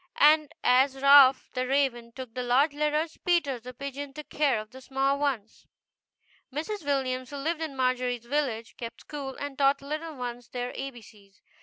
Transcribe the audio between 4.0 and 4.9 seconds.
took care of the